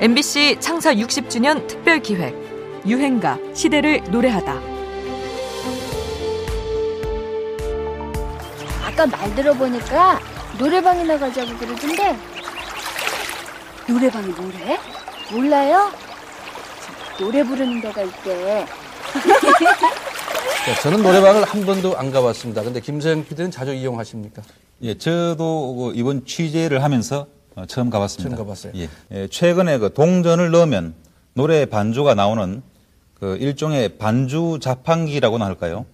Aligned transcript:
MBC 0.00 0.58
창사 0.60 0.94
60주년 0.94 1.66
특별 1.66 2.00
기획 2.00 2.32
유행가 2.86 3.36
시대를 3.52 4.00
노래하다. 4.12 4.52
아까 8.86 9.06
말 9.08 9.34
들어보니까 9.34 10.20
노래방이나 10.56 11.18
가자고 11.18 11.56
그러던데 11.58 12.16
노래방이 13.88 14.28
뭐래? 14.28 14.78
몰라요? 15.32 15.90
노래 17.18 17.42
부르는 17.42 17.80
데가 17.80 18.02
있대. 18.02 18.66
네, 20.66 20.74
저는 20.80 21.02
노래방을 21.02 21.42
한 21.42 21.66
번도 21.66 21.96
안 21.96 22.12
가봤습니다. 22.12 22.62
근데 22.62 22.78
김서영 22.80 23.24
PD는 23.24 23.50
자주 23.50 23.74
이용하십니까? 23.74 24.42
예, 24.82 24.96
저도 24.96 25.74
그 25.74 25.92
이번 25.96 26.24
취재를 26.24 26.84
하면서 26.84 27.26
어, 27.58 27.66
처음 27.66 27.90
가봤습니다. 27.90 28.36
처음 28.36 28.46
가봤어요. 28.46 28.72
예, 28.76 28.88
예, 29.10 29.26
최근에 29.26 29.78
그 29.78 29.92
동전을 29.92 30.52
넣으면 30.52 30.94
노래 31.34 31.66
반주가 31.66 32.14
나오는 32.14 32.62
그 33.18 33.36
일종의 33.36 33.98
반주 33.98 34.60
자판기라고나 34.62 35.44
할까요? 35.44 35.84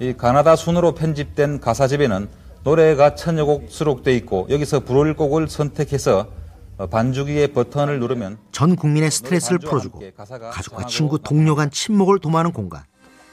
이 0.00 0.12
가나다 0.12 0.54
순으로 0.54 0.94
편집된 0.94 1.60
가사집에는 1.60 2.28
노래가 2.64 3.14
천여 3.14 3.46
곡 3.46 3.66
수록돼 3.70 4.14
있고 4.16 4.46
여기서 4.50 4.80
부를 4.80 5.16
곡을 5.16 5.48
선택해서 5.48 6.28
어, 6.76 6.86
반주기의 6.86 7.54
버튼을 7.54 7.98
누르면 7.98 8.36
전 8.50 8.76
국민의 8.76 9.10
스트레스를 9.10 9.60
풀어주고 9.60 10.02
가족과 10.52 10.86
친구, 10.86 11.18
동료 11.18 11.54
간 11.54 11.70
친목을 11.70 12.18
도모하는 12.18 12.52
공간. 12.52 12.82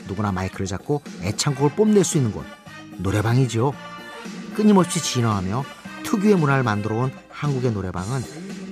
누구나 0.08 0.32
마이크를 0.32 0.66
잡고 0.66 1.02
애창곡을 1.24 1.72
뽐낼 1.76 2.06
수 2.06 2.18
있는 2.18 2.32
곳. 2.32 2.46
노래방이죠. 3.00 3.74
끊임없이 4.56 5.04
진화하며 5.04 5.64
특유의 6.04 6.36
문화를 6.36 6.64
만들어 6.64 6.96
온 6.96 7.12
한국의 7.40 7.72
노래방은 7.72 8.22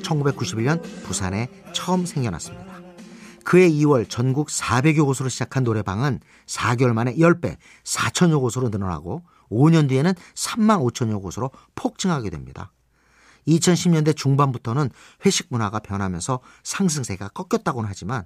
1991년 0.01 0.81
부산에 1.03 1.49
처음 1.71 2.05
생겨났습니다. 2.05 2.81
그해 3.45 3.69
2월 3.69 4.09
전국 4.09 4.49
400여 4.49 5.05
곳으로 5.05 5.29
시작한 5.29 5.63
노래방은 5.63 6.19
4개월 6.47 6.91
만에 6.91 7.15
10배, 7.15 7.55
4천여 7.85 8.41
곳으로 8.41 8.67
늘어나고 8.67 9.23
5년 9.49 9.87
뒤에는 9.87 10.13
3만 10.35 10.85
5천여 10.85 11.21
곳으로 11.21 11.51
폭증하게 11.75 12.29
됩니다. 12.29 12.73
2010년대 13.47 14.17
중반부터는 14.17 14.89
회식 15.25 15.47
문화가 15.49 15.79
변하면서 15.79 16.41
상승세가 16.63 17.29
꺾였다고는 17.29 17.87
하지만 17.87 18.25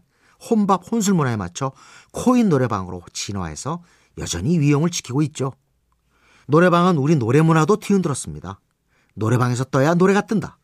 혼밥 0.50 0.92
혼술 0.92 1.14
문화에 1.14 1.36
맞춰 1.36 1.72
코인 2.14 2.50
노래방으로 2.50 3.04
진화해서 3.14 3.84
여전히 4.18 4.58
위용을 4.58 4.90
지키고 4.90 5.22
있죠. 5.22 5.54
노래방은 6.48 6.98
우리 6.98 7.16
노래 7.16 7.42
문화도 7.42 7.78
뒤흔들었습니다. 7.78 8.60
노래방에서 9.14 9.66
떠야 9.66 9.94
노래가 9.96 10.22
뜬다. 10.22 10.58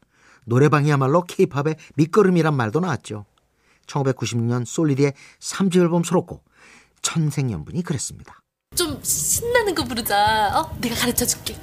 노래방이야말로 0.45 1.23
케이팝의 1.23 1.75
밑거름이란 1.95 2.55
말도 2.55 2.79
나왔죠. 2.79 3.25
1996년 3.87 4.65
솔리드의 4.65 5.13
3집 5.39 5.81
앨범 5.81 6.03
수록곡 6.03 6.45
천생연분이 7.01 7.83
그랬습니다. 7.83 8.39
좀 8.75 9.01
신나는 9.03 9.75
거 9.75 9.83
부르자. 9.83 10.59
어? 10.59 10.75
내가 10.79 10.95
가르쳐 10.95 11.25
줄게. 11.25 11.55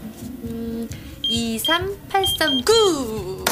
음, 0.44 0.88
23839. 1.22 3.44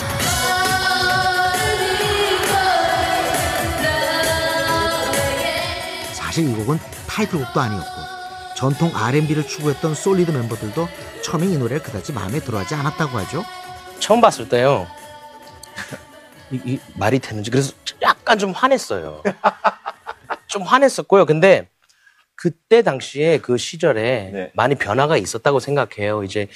사실 6.14 6.48
이 6.48 6.55
곡은 6.55 6.78
타이틀곡도 7.06 7.60
아니었고 7.60 8.12
전통 8.63 8.93
R&B를 8.95 9.45
추구했던 9.45 9.97
솔리드 9.97 10.31
멤버들도 10.31 10.87
처음에 11.25 11.47
이 11.47 11.59
노래를 11.59 11.83
그다지 11.83 12.13
마음에 12.13 12.39
들어하지 12.39 12.77
않았다고 12.77 13.19
하죠. 13.19 13.43
처음 13.99 14.21
봤을 14.21 14.49
때요. 14.49 14.87
이, 16.53 16.61
이 16.65 16.81
말이 16.95 17.19
되는지 17.19 17.51
그래서 17.51 17.73
약간 18.03 18.39
좀 18.39 18.53
화냈어요. 18.53 19.25
좀 20.47 20.63
화냈었고요. 20.63 21.27
근데 21.27 21.69
그때 22.37 22.83
당시에 22.83 23.39
그 23.39 23.59
시절에 23.59 24.31
네. 24.33 24.53
많이 24.55 24.77
변화가 24.77 25.17
있었다고 25.17 25.59
생각해요. 25.59 26.22
이제 26.22 26.47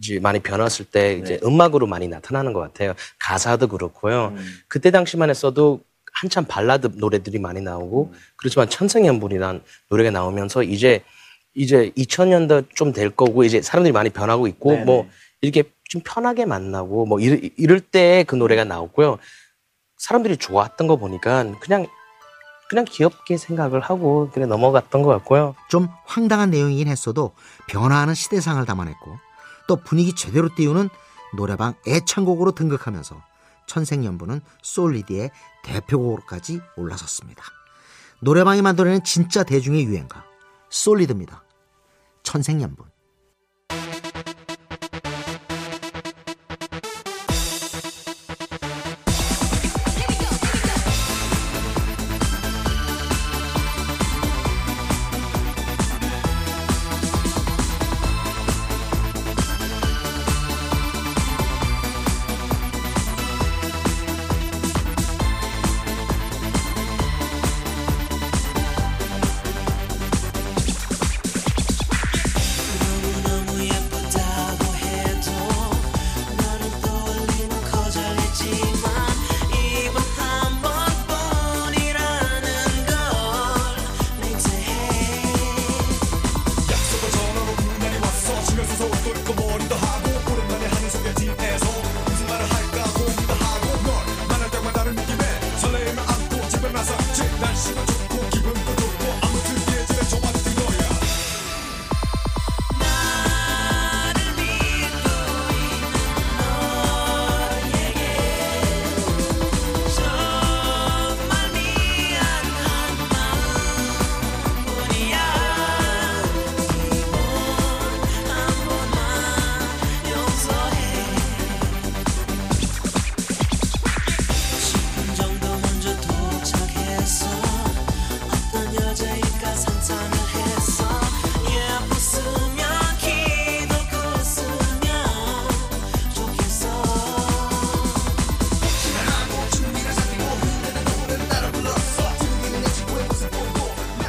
이제 0.00 0.18
많이 0.18 0.40
변했을 0.40 0.84
때 0.84 1.14
이제 1.14 1.38
음악으로 1.44 1.86
많이 1.86 2.08
나타나는 2.08 2.54
것 2.54 2.58
같아요. 2.58 2.94
가사도 3.20 3.68
그렇고요. 3.68 4.34
그때 4.66 4.90
당시만 4.90 5.30
했어도 5.30 5.80
한참 6.12 6.44
발라드 6.44 6.94
노래들이 6.96 7.38
많이 7.38 7.60
나오고 7.60 8.12
그렇지만 8.34 8.68
천생연분이란 8.68 9.62
노래가 9.90 10.10
나오면서 10.10 10.64
이제 10.64 11.04
이제 11.54 11.92
2000년도 11.96 12.74
좀 12.74 12.92
될 12.92 13.10
거고 13.10 13.44
이제 13.44 13.60
사람들이 13.62 13.92
많이 13.92 14.10
변하고 14.10 14.46
있고 14.46 14.72
네네. 14.72 14.84
뭐 14.84 15.06
이렇게 15.40 15.64
좀 15.84 16.00
편하게 16.04 16.46
만나고 16.46 17.06
뭐 17.06 17.20
이럴, 17.20 17.50
이럴 17.56 17.80
때 17.80 18.24
그 18.26 18.34
노래가 18.36 18.64
나왔고요. 18.64 19.18
사람들이 19.98 20.36
좋아했던 20.36 20.86
거 20.86 20.96
보니까 20.96 21.44
그냥 21.60 21.86
그냥 22.68 22.86
귀엽게 22.88 23.36
생각을 23.36 23.80
하고 23.80 24.30
그냥 24.32 24.48
넘어갔던 24.48 25.02
것 25.02 25.10
같고요. 25.10 25.54
좀 25.68 25.88
황당한 26.06 26.50
내용이긴 26.50 26.88
했어도 26.88 27.32
변화하는 27.68 28.14
시대상을 28.14 28.64
담아냈고 28.64 29.18
또 29.68 29.76
분위기 29.76 30.14
제대로 30.14 30.48
띄우는 30.54 30.88
노래방 31.36 31.74
애창곡으로 31.86 32.52
등극하면서 32.52 33.22
천생연분은 33.66 34.40
솔리드의 34.62 35.30
대표곡으로까지 35.64 36.60
올라섰습니다. 36.76 37.42
노래방이 38.20 38.62
만들어낸 38.62 39.04
진짜 39.04 39.42
대중의 39.42 39.84
유행가 39.84 40.24
솔리드입니다. 40.72 41.44
천생연분. 42.22 42.91